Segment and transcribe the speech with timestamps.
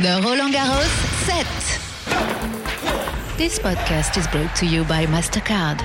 [0.00, 0.88] The Roland Garros
[1.26, 1.46] set.
[3.36, 5.78] This podcast is brought to you by MasterCard.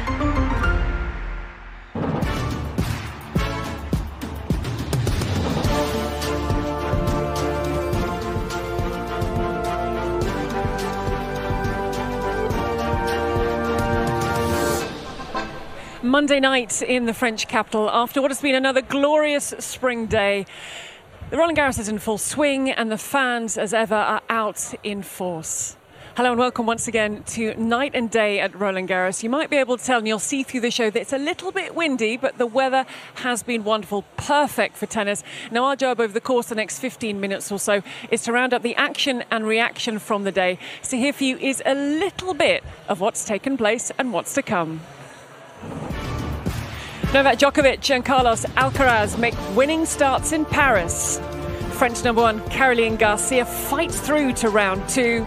[16.01, 20.45] Monday night in the French capital after what has been another glorious spring day.
[21.31, 25.01] The Roland Garros is in full swing and the fans, as ever, are out in
[25.01, 25.75] force.
[26.15, 29.23] Hello and welcome once again to Night and Day at Roland Garros.
[29.23, 31.17] You might be able to tell, and you'll see through the show, that it's a
[31.17, 32.85] little bit windy, but the weather
[33.15, 35.23] has been wonderful, perfect for tennis.
[35.49, 38.31] Now, our job over the course of the next 15 minutes or so is to
[38.31, 40.59] round up the action and reaction from the day.
[40.83, 44.43] So, here for you is a little bit of what's taken place and what's to
[44.43, 44.81] come.
[47.15, 51.17] Novak Djokovic and Carlos Alcaraz make winning starts in Paris.
[51.71, 55.25] French number one Caroline Garcia fights through to round two.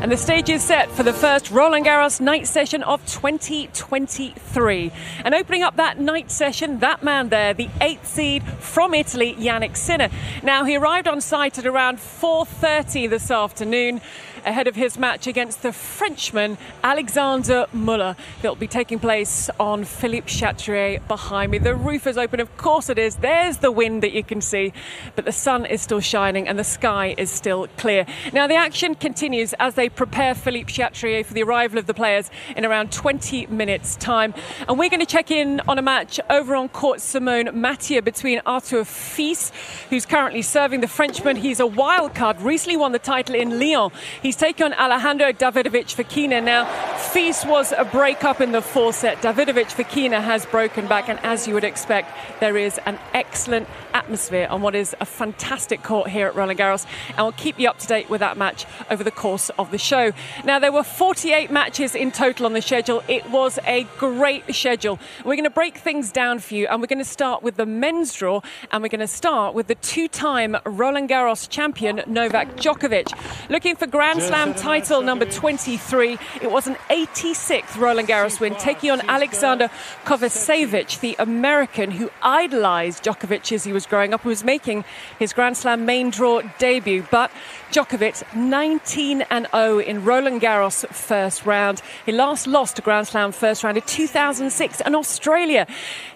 [0.00, 4.90] And the stage is set for the first Roland Garros night session of 2023.
[5.24, 9.76] And opening up that night session, that man there, the eighth seed from Italy, Jannik
[9.76, 10.08] Sinner.
[10.42, 14.00] Now he arrived on site at around 4:30 this afternoon
[14.44, 19.84] ahead of his match against the Frenchman Alexander Muller that will be taking place on
[19.84, 21.58] Philippe Chatrier behind me.
[21.58, 23.16] The roof is open, of course it is.
[23.16, 24.72] There's the wind that you can see,
[25.16, 28.06] but the sun is still shining and the sky is still clear.
[28.32, 32.30] Now the action continues as they prepare Philippe Chatrier for the arrival of the players
[32.56, 34.34] in around 20 minutes' time.
[34.68, 38.40] And we're going to check in on a match over on Court Simonne Mathieu between
[38.46, 39.52] Arthur Fils,
[39.90, 41.36] who's currently serving the Frenchman.
[41.36, 43.90] He's a wild card, recently won the title in Lyon.
[44.22, 46.42] He's taken on Alejandro Davidovich Fokina.
[46.42, 46.64] Now,
[46.96, 49.22] Fils was a break-up in the fourth set.
[49.22, 54.46] Davidovich Fokina has broken back, and as you would expect, there is an excellent atmosphere
[54.50, 56.84] on what is a fantastic court here at Roland Garros.
[57.10, 59.78] And we'll keep you up to date with that match over the course of the
[59.78, 60.12] show.
[60.44, 63.02] Now, there were 48 matches in total on the schedule.
[63.08, 64.98] It was a great schedule.
[65.24, 67.66] We're going to break things down for you, and we're going to start with the
[67.66, 72.56] men's draw, and we're going to start with the two time Roland Garros champion, Novak
[72.56, 73.08] Djokovic.
[73.48, 76.18] Looking for Grand Slam title number 23.
[76.42, 79.70] It was an 86th Roland Garros win, taking on Alexander
[80.04, 84.84] Kovacevic, the American who idolized Djokovic as he was growing up, who was making
[85.18, 87.06] his Grand Slam main draw debut.
[87.10, 87.30] But
[87.70, 91.82] Djokovic 19 and 0 in Roland Garros first round.
[92.06, 95.66] He last lost a Grand Slam first round in 2006 in Australia.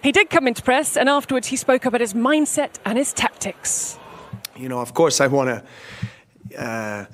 [0.01, 3.97] He did come into press, and afterwards he spoke about his mindset and his tactics.
[4.55, 5.63] You know, of course, I want to.
[6.57, 7.05] Uh,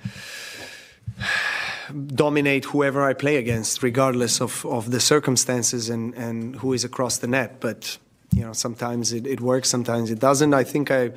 [2.15, 7.19] dominate whoever I play against, regardless of, of the circumstances and, and who is across
[7.19, 7.59] the net.
[7.59, 7.97] But
[8.35, 10.53] you know, sometimes it, it works, sometimes it doesn't.
[10.53, 11.11] I think I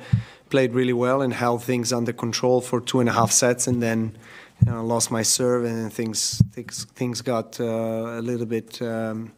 [0.49, 3.83] played really well and held things under control for two and a half sets, and
[3.83, 4.17] then
[4.65, 9.33] you know, lost my serve, and things things, things got uh, a little bit um,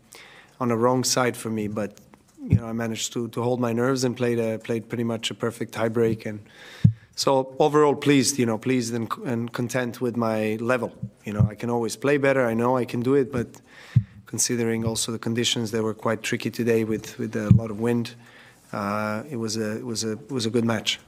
[0.59, 1.68] on the wrong side for me.
[1.68, 1.97] But
[2.47, 5.31] you know, I managed to, to hold my nerves and played a, played pretty much
[5.31, 6.40] a perfect tiebreak and.
[7.14, 10.91] So overall, pleased, you know, pleased and, and content with my level.
[11.25, 12.47] You know, I can always play better.
[12.47, 13.47] I know I can do it, but
[14.31, 18.16] considering also the conditions, they were quite tricky today with, with a lot of wind.
[18.72, 21.00] Uh, it was a it was a it was a good match.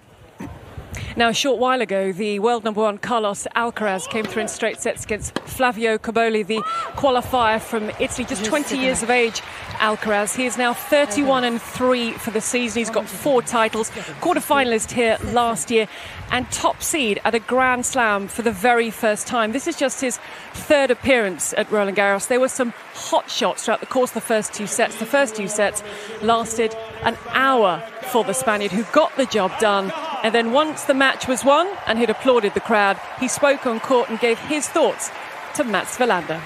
[1.16, 4.82] Now, a short while ago, the world number one Carlos Alcaraz came through in straight
[4.82, 6.58] sets against Flavio Cobolli, the
[6.96, 9.42] qualifier from Italy, just 20 years of age.
[9.78, 12.80] Alcaraz, he is now 31 and 3 for the season.
[12.80, 13.92] He's got four titles,
[14.22, 15.88] quarter finalist here last year,
[16.32, 19.52] and top seed at a Grand Slam for the very first time.
[19.52, 20.18] This is just his
[20.54, 22.28] third appearance at Roland Garros.
[22.28, 24.96] There were some hot shots throughout the course of the first two sets.
[24.96, 25.84] The first two sets
[26.24, 29.94] lasted an hour for the Spaniard, who got the job done.
[30.24, 33.82] And then once the match was won and he'd applauded the crowd, he spoke on
[33.82, 35.12] court and gave his thoughts
[35.56, 36.42] to Mats Wilander.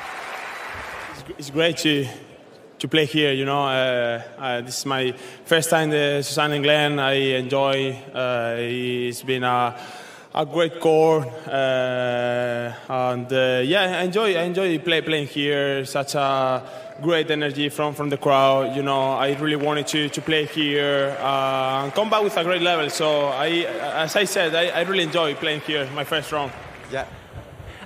[1.37, 2.07] It's great to
[2.79, 3.33] to play here.
[3.33, 5.11] You know, uh, uh, this is my
[5.45, 6.99] first time to Suzanne Lenglen.
[6.99, 7.91] I enjoy.
[8.13, 9.75] Uh, it's been a
[10.33, 14.35] a great court, uh, and uh, yeah, I enjoy.
[14.35, 15.85] I enjoy play, playing here.
[15.85, 16.63] Such a
[17.01, 18.75] great energy from, from the crowd.
[18.75, 22.43] You know, I really wanted to, to play here uh, and come back with a
[22.43, 22.89] great level.
[22.89, 23.47] So I,
[24.03, 25.89] as I said, I, I really enjoy playing here.
[25.93, 26.51] My first round.
[26.91, 27.05] Yeah.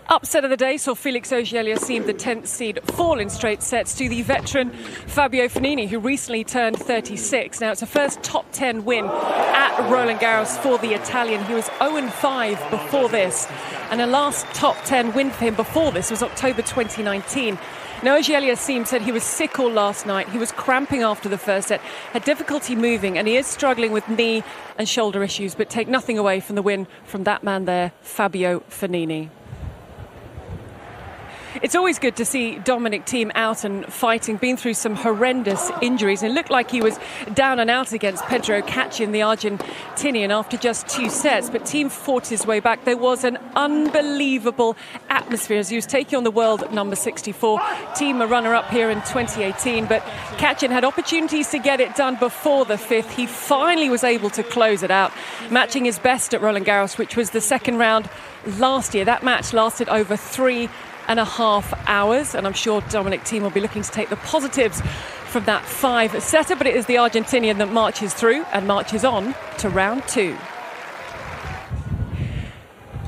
[0.09, 4.07] upset of the day saw Felix Auger-Aliassime, the 10th seed, fall in straight sets to
[4.09, 7.61] the veteran Fabio Fognini, who recently turned 36.
[7.61, 11.43] Now, it's a first top 10 win at Roland Garros for the Italian.
[11.45, 13.47] He was 0 5 before this,
[13.89, 17.57] and a last top 10 win for him before this was October 2019.
[18.03, 20.27] Now, Auger-Aliassime said he was sick all last night.
[20.29, 21.81] He was cramping after the first set,
[22.13, 24.43] had difficulty moving, and he is struggling with knee
[24.79, 28.61] and shoulder issues, but take nothing away from the win from that man there, Fabio
[28.71, 29.29] Fognini.
[31.61, 36.23] It's always good to see Dominic Thiem out and fighting, been through some horrendous injuries.
[36.23, 36.97] It looked like he was
[37.33, 41.49] down and out against Pedro Cachin, the Argentinian, after just two sets.
[41.49, 42.85] But Thiem fought his way back.
[42.85, 44.77] There was an unbelievable
[45.09, 47.59] atmosphere as he was taking on the world number 64.
[47.59, 49.87] Thiem a runner up here in 2018.
[49.87, 50.03] But
[50.37, 53.11] Cachin had opportunities to get it done before the fifth.
[53.11, 55.11] He finally was able to close it out,
[55.49, 58.09] matching his best at Roland Garros, which was the second round
[58.57, 59.03] last year.
[59.03, 60.69] That match lasted over three
[61.11, 62.33] and a half hours.
[62.33, 64.81] And I'm sure Dominic Thiem will be looking to take the positives
[65.25, 66.55] from that five setter.
[66.55, 70.37] But it is the Argentinian that marches through and marches on to round two.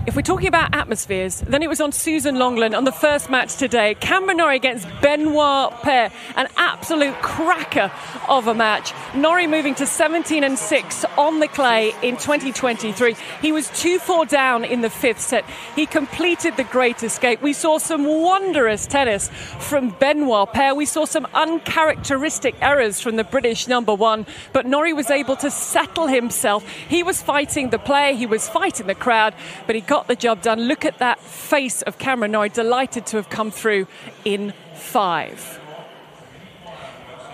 [0.06, 3.56] If we're talking about atmospheres, then it was on Suzanne Lenglen on the first match
[3.56, 3.96] today.
[3.96, 7.90] Cameron Norrie against Benoit Paire, an absolute cracker
[8.28, 8.92] of a match.
[9.16, 13.16] Norrie moving to 17 and 6 on the clay in 2023.
[13.42, 15.46] He was 2 4 down in the fifth set.
[15.74, 17.42] He completed the great escape.
[17.42, 20.76] We saw some wondrous tennis from Benoit Paire.
[20.76, 25.50] We saw some uncharacteristic errors from the British number one, but Norrie was able to
[25.50, 26.68] settle himself.
[26.90, 29.34] He was fighting the play, he was fighting the crowd,
[29.66, 30.62] but he got the job done.
[30.62, 33.86] Look at that face of Cameron Norrie, delighted to have come through
[34.26, 35.60] in five.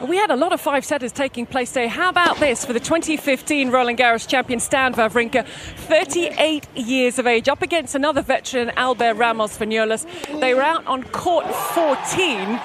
[0.06, 1.88] We had a lot of five setters taking place today.
[1.88, 7.48] How about this for the 2015 Roland Garros champion Stan Wawrinka, 38 years of age,
[7.48, 10.06] up against another veteran, Albert Ramos Vinolas.
[10.42, 12.60] They were out on court 14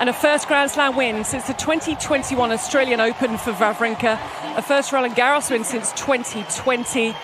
[0.00, 4.20] and a first Grand Slam win since the 2021 Australian Open for Wawrinka,
[4.58, 7.14] a first Roland Garros win since 2020.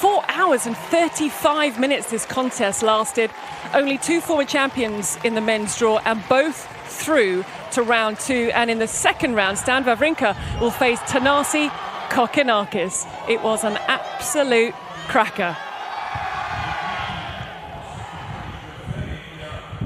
[0.00, 3.30] Four hours and 35 minutes this contest lasted.
[3.72, 8.50] Only two former champions in the men's draw, and both through to round two.
[8.54, 11.70] And in the second round, Stan Wawrinka will face Thanasi
[12.10, 13.06] Kokkinakis.
[13.28, 14.74] It was an absolute
[15.08, 15.56] cracker.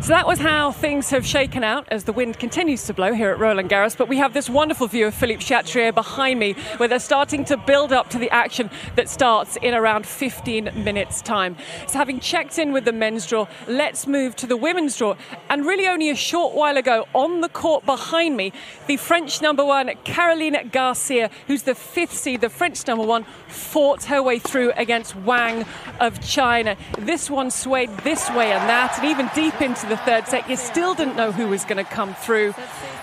[0.09, 3.29] So that was how things have shaken out as the wind continues to blow here
[3.29, 3.95] at Roland Garros.
[3.95, 7.59] But we have this wonderful view of Philippe Chatrier behind me where they're starting to
[7.59, 11.59] build up to the action that starts in around 15 minutes' time.
[11.89, 15.15] So having checked in with the men's draw, let's move to the women's draw.
[15.51, 18.55] And really only a short while ago on the court behind me,
[18.87, 24.05] the French number one, Caroline Garcia, who's the fifth seed, the French number one, fought
[24.05, 25.67] her way through against Wang
[26.01, 26.79] of China.
[26.99, 30.57] This one swayed this way and that, and even deep into the third set, you
[30.57, 32.55] still didn't know who was going to come through.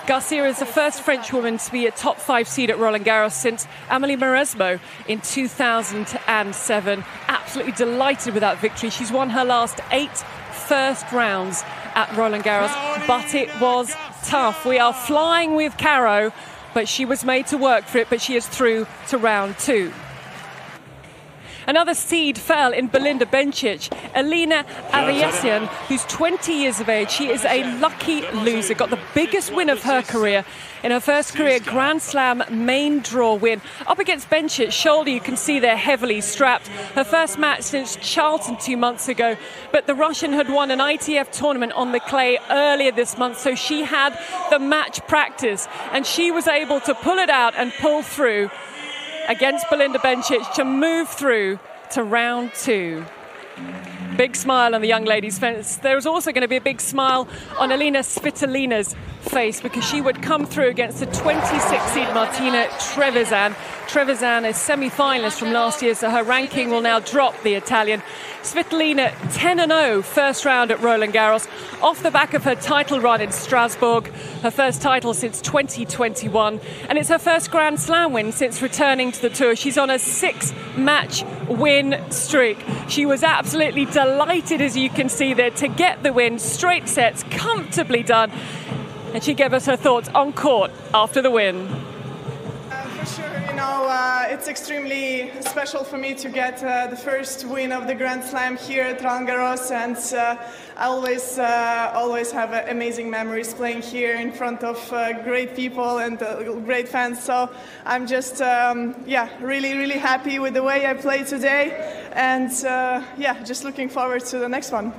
[0.07, 3.31] Garcia is the first French woman to be a top five seed at Roland Garros
[3.31, 7.03] since Amelie Mauresmo in 2007.
[7.27, 8.89] Absolutely delighted with that victory.
[8.89, 10.15] She's won her last eight
[10.51, 11.63] first rounds
[11.95, 12.73] at Roland Garros,
[13.07, 14.65] but it was tough.
[14.65, 16.31] We are flying with Caro,
[16.73, 19.91] but she was made to work for it, but she is through to round two.
[21.67, 23.91] Another seed fell in Belinda Bencic.
[24.13, 28.73] Elina Avanesyan, who's 20 years of age, she is a lucky loser.
[28.73, 30.45] Got the biggest win of her career
[30.83, 33.59] in her first career Grand Slam main draw win.
[33.87, 36.67] Up against Bencic, shoulder, you can see they're heavily strapped.
[36.67, 39.35] Her first match since Charleston two months ago.
[39.71, 43.55] But the Russian had won an ITF tournament on the clay earlier this month, so
[43.55, 44.15] she had
[44.51, 48.51] the match practice and she was able to pull it out and pull through
[49.27, 51.59] against Belinda Bencic to move through
[51.91, 53.05] to round two.
[54.17, 55.75] Big smile on the young lady's face.
[55.77, 57.27] There was also going to be a big smile
[57.59, 63.53] on Alina Svitolina's face because she would come through against the 26 seed Martina Trevisan.
[63.87, 68.01] Trevisan is semi finalist from last year, so her ranking will now drop the Italian.
[68.41, 71.47] Svitolina 10 0 first round at Roland Garros,
[71.81, 74.07] off the back of her title run in Strasbourg,
[74.43, 76.59] her first title since 2021,
[76.89, 79.55] and it's her first Grand Slam win since returning to the tour.
[79.55, 82.57] She's on a six match win streak.
[82.87, 87.23] She was absolutely delighted, as you can see there, to get the win, straight sets,
[87.23, 88.31] comfortably done.
[89.13, 91.67] And she gave us her thoughts on court after the win
[92.71, 97.71] uh, you know, uh, it's extremely special for me to get uh, the first win
[97.71, 100.35] of the Grand Slam here at Roland Garros, and uh,
[100.75, 105.99] I always, uh, always have amazing memories playing here in front of uh, great people
[105.99, 107.23] and uh, great fans.
[107.23, 107.49] So
[107.85, 112.51] I'm just, um, yeah, really, really happy with the way I played today, and
[113.17, 114.91] yeah, just looking forward to the next one.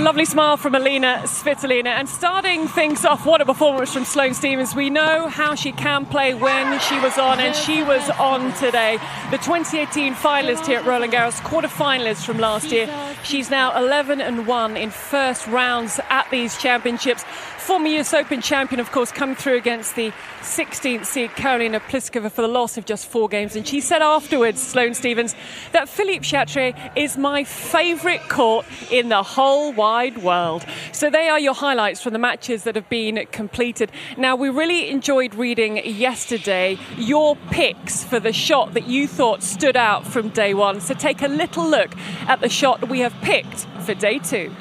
[0.00, 1.86] Lovely smile from Alina Svitolina.
[1.86, 4.74] And starting things off, what a performance from Sloane Stevens.
[4.74, 8.98] We know how she can play when she was on, and she was on today.
[9.30, 12.92] The 2018 finalist here at Roland Garros, quarter finalist from last year.
[13.22, 17.24] She's now 11 and 1 in first rounds at these championships.
[17.64, 22.42] Former US Open champion, of course, coming through against the 16th seed Karolina Pliskova for
[22.42, 23.56] the loss of just four games.
[23.56, 25.34] And she said afterwards, Sloane Stevens,
[25.72, 30.66] that Philippe Chatrier is my favourite court in the whole wide world.
[30.92, 33.90] So they are your highlights from the matches that have been completed.
[34.18, 39.74] Now, we really enjoyed reading yesterday your picks for the shot that you thought stood
[39.74, 40.82] out from day one.
[40.82, 41.96] So take a little look
[42.28, 44.52] at the shot we have picked for day two.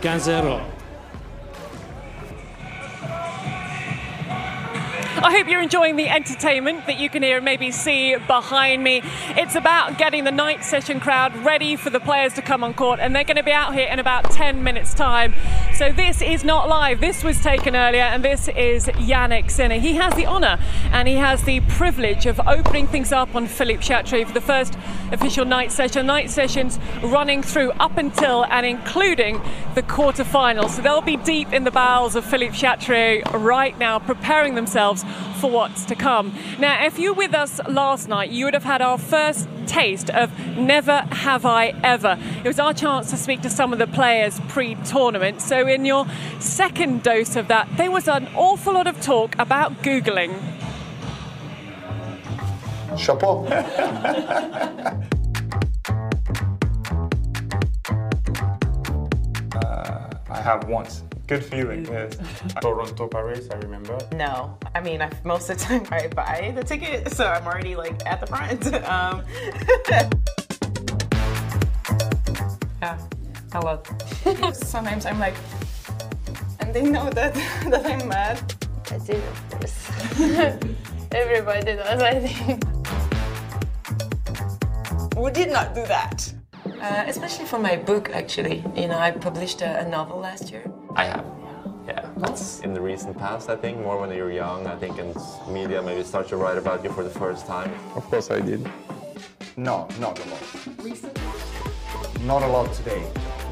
[0.00, 0.64] Ganzero.
[5.20, 9.02] I hope you're enjoying the entertainment that you can hear and maybe see behind me.
[9.30, 13.00] It's about getting the night session crowd ready for the players to come on court,
[13.00, 15.34] and they're going to be out here in about 10 minutes' time.
[15.74, 17.00] So this is not live.
[17.00, 19.80] This was taken earlier, and this is Jannik Sinner.
[19.80, 20.58] He has the honour
[20.92, 24.78] and he has the privilege of opening things up on Philippe Chatrier for the first
[25.12, 26.06] official night session.
[26.06, 29.40] Night sessions running through up until and including
[29.74, 30.70] the quarterfinals.
[30.70, 35.04] So they'll be deep in the bowels of Philippe Chatrier right now, preparing themselves
[35.40, 36.34] for what's to come.
[36.58, 40.10] Now, if you were with us last night, you would have had our first taste
[40.10, 42.18] of Never Have I Ever.
[42.44, 45.40] It was our chance to speak to some of the players pre tournament.
[45.40, 46.06] So, in your
[46.40, 50.57] second dose of that, there was an awful lot of talk about Googling.
[52.96, 53.44] Chapeau.
[59.54, 61.04] uh, I have once.
[61.26, 62.16] Good feeling, yes.
[62.62, 63.98] Toronto, Paris, I remember.
[64.12, 67.76] No, I mean, I, most of the time I buy the ticket, so I'm already
[67.76, 68.64] like at the front.
[68.88, 69.22] Um,
[72.80, 72.98] yeah,
[73.52, 73.86] a lot.
[74.56, 75.34] Sometimes I'm like,
[76.60, 77.34] and they know that
[77.68, 78.54] that I'm mad.
[78.90, 79.90] I do, of course.
[81.12, 82.77] Everybody does, I think.
[85.18, 86.32] We did not do that.
[86.80, 88.64] Uh, especially for my book, actually.
[88.76, 90.70] You know, I published a, a novel last year.
[90.94, 91.24] I have.
[91.88, 94.68] Yeah, that's in the recent past, I think, more when you're young.
[94.68, 95.12] I think in
[95.52, 97.72] media maybe start to write about you for the first time.
[97.96, 98.70] Of course I did.
[99.56, 100.40] No, not a lot.
[100.84, 101.20] Recently?
[102.24, 103.02] Not a lot today.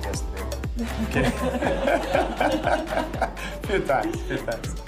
[0.03, 0.43] Yesterday.
[1.09, 1.31] Okay.
[3.67, 4.86] few times, few times.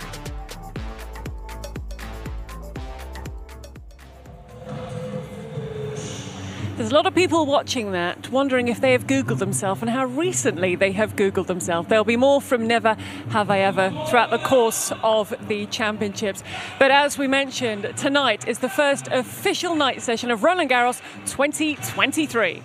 [6.78, 10.04] There's a lot of people watching that, wondering if they have Googled themselves and how
[10.04, 11.88] recently they have Googled themselves.
[11.88, 12.94] There'll be more from Never
[13.30, 16.44] Have I Ever throughout the course of the championships.
[16.78, 22.62] But as we mentioned, tonight is the first official night session of Roland Garros 2023.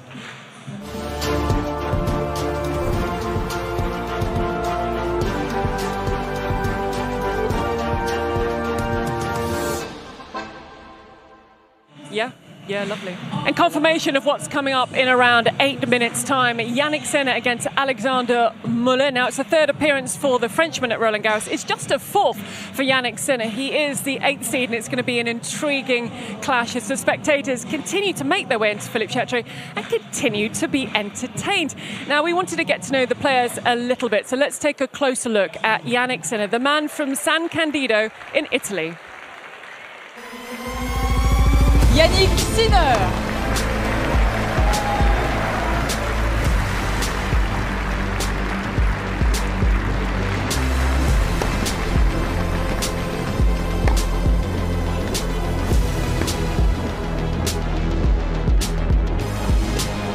[12.11, 12.31] Yeah,
[12.67, 13.15] yeah, lovely.
[13.31, 16.57] And confirmation of what's coming up in around eight minutes' time.
[16.57, 19.11] Jannik Sinner against Alexander Muller.
[19.11, 21.51] Now, it's the third appearance for the Frenchman at Roland Garros.
[21.51, 22.39] It's just a fourth
[22.73, 23.45] for Jannik Sinner.
[23.45, 26.09] He is the eighth seed, and it's going to be an intriguing
[26.41, 30.67] clash as the spectators continue to make their way into Philippe Chatrier and continue to
[30.67, 31.75] be entertained.
[32.07, 34.79] Now, we wanted to get to know the players a little bit, so let's take
[34.81, 38.95] a closer look at Jannik Sinner, the man from San Candido in Italy.
[41.95, 42.97] Jannik Sinner.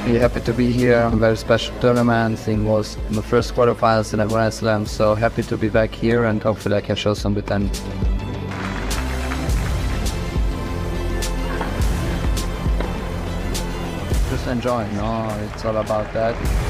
[0.05, 1.09] Really happy to be here.
[1.11, 2.49] Very special tournament.
[2.49, 6.25] It was my first quarterfinals in a Grand Slam, so happy to be back here
[6.25, 8.18] and hopefully I can show some vitality.
[14.39, 14.87] Just enjoy.
[14.93, 16.68] No, it's all about that.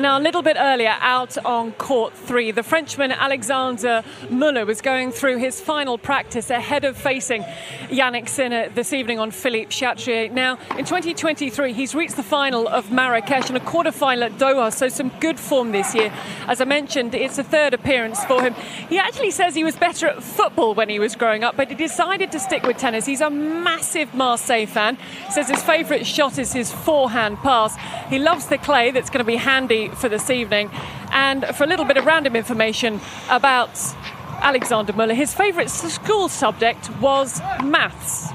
[0.00, 5.12] Now, a little bit earlier, out on court three, the Frenchman Alexander Muller was going
[5.12, 7.42] through his final practice ahead of facing
[7.90, 10.32] Jannik Sinner this evening on Philippe Chatrier.
[10.32, 14.88] Now, in 2023, he's reached the final of Marrakesh and a quarter-final at Doha, so
[14.88, 16.10] some good form this year.
[16.46, 18.54] As I mentioned, it's a third appearance for him.
[18.88, 21.74] He actually says he was better at football when he was growing up, but he
[21.74, 23.04] decided to stick with tennis.
[23.04, 24.96] He's a massive Marseille fan.
[25.30, 27.76] Says his favourite shot is his forehand pass.
[28.08, 30.70] He loves the clay that's going to be handy for this evening.
[31.12, 33.70] And for a little bit of random information about
[34.42, 38.28] Alexander Muller, his favourite school subject was maths.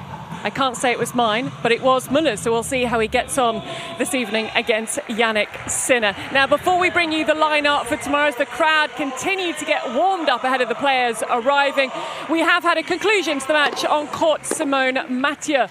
[0.45, 3.07] I can't say it was mine, but it was Muller's, so we'll see how he
[3.07, 3.63] gets on
[3.97, 6.15] this evening against Jannik Sinner.
[6.31, 9.95] Now, before we bring you the lineup for tomorrow, as the crowd continue to get
[9.95, 11.89] warmed up ahead of the players arriving,
[12.29, 15.65] we have had a conclusion to the match on court Simonne Mathieu.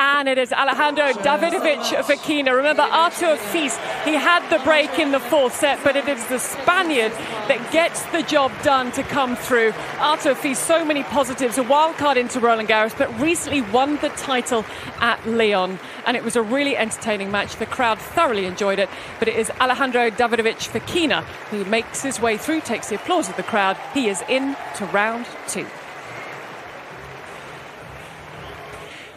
[0.00, 2.54] And it is Alejandro Davidovich Fokina.
[2.54, 6.38] Remember, Arthur Fils, he had the break in the fourth set, but it is the
[6.38, 7.10] Spaniard
[7.48, 9.72] that gets the job done to come through.
[9.98, 14.10] Arthur Fils, so many positives, a wild card into Roland Garros, but recently won the
[14.10, 14.64] title
[15.00, 15.80] at Lyon.
[16.06, 17.56] And it was a really entertaining match.
[17.56, 18.88] The crowd thoroughly enjoyed it.
[19.18, 23.36] But it is Alejandro Davidovich Fokina who makes his way through, takes the applause of
[23.36, 23.76] the crowd.
[23.94, 25.66] He is in to round two.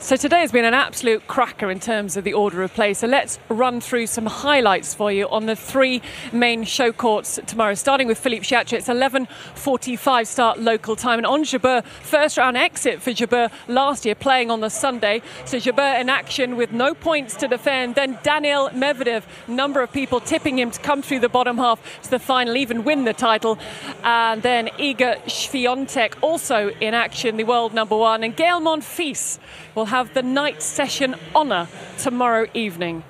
[0.04, 2.96] So today has been an absolute cracker in terms of the order of play.
[2.96, 6.02] So let's run through some highlights for you on the three
[6.34, 7.76] main show courts tomorrow.
[7.76, 13.00] Starting with Philippe Chatrier, it's 11:45 start local time, and on Jabeur, first round exit
[13.00, 15.22] for Jabeur last year, playing on the Sunday.
[15.46, 17.94] So Jabeur in action with no points to defend.
[17.94, 22.10] Then Daniil Medvedev, number of people tipping him to come through the bottom half to
[22.10, 23.60] the final, even win the title.
[24.04, 29.38] And then Iga Swiatek also in action, the world number one, and Gael Monfils
[29.76, 31.68] will have the night session honour
[31.98, 33.04] tomorrow evening.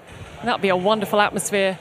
[0.43, 1.77] That'll be a wonderful atmosphere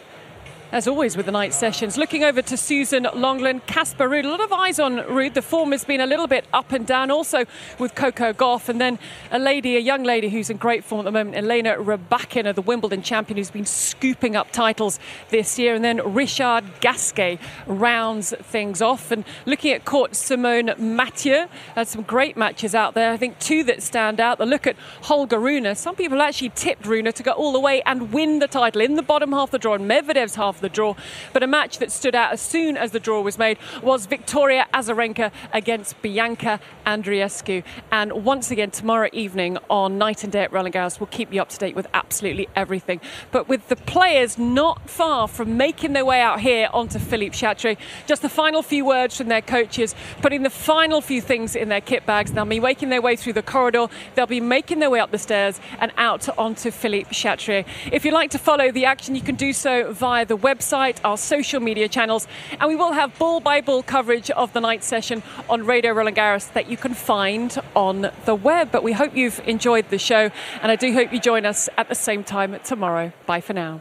[0.72, 1.98] as always with the night sessions.
[1.98, 4.24] Looking over to Suzanne Lenglen, Casper Ruud.
[4.24, 5.34] A lot of eyes on Ruud.
[5.34, 7.44] The form has been a little bit up and down, also
[7.78, 8.68] with Coco Gauff.
[8.68, 8.98] And then
[9.30, 12.62] a lady, a young lady who's in great form at the moment, Elena Rybakina, the
[12.62, 15.00] Wimbledon champion, who's been scooping up titles
[15.30, 15.74] this year.
[15.74, 19.10] And then Richard Gasquet rounds things off.
[19.10, 23.12] And looking at court, Simonne Mathieu had some great matches out there.
[23.12, 24.38] I think two that stand out.
[24.38, 25.74] The look at Holger Rune.
[25.74, 28.94] Some people actually tipped Rune to go all the way and win the title in
[28.94, 30.94] the bottom half of the draw, and Medvedev's half the draw.
[31.32, 34.66] But a match that stood out as soon as the draw was made was Victoria
[34.72, 37.62] Azarenka against Bianca Andreescu.
[37.90, 41.40] And once again, tomorrow evening on Night and Day at Roland Garros, we'll keep you
[41.40, 43.00] up to date with absolutely everything.
[43.30, 47.76] But with the players not far from making their way out here onto Philippe Chatrier,
[48.06, 51.80] just the final few words from their coaches, putting the final few things in their
[51.80, 52.32] kit bags.
[52.32, 55.18] They'll be making their way through the corridor, they'll be making their way up the
[55.18, 57.64] stairs and out onto Philippe Chatrier.
[57.92, 61.16] If you'd like to follow the action, you can do so via the website, our
[61.16, 62.26] social media channels,
[62.58, 66.16] and we will have ball by ball coverage of the night session on Radio Roland
[66.16, 68.70] Garros that you can find on the web.
[68.72, 70.30] But we hope you've enjoyed the show,
[70.62, 73.12] and I do hope you join us at the same time tomorrow.
[73.26, 73.80] Bye for now.